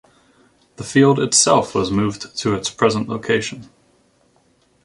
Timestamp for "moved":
1.91-2.35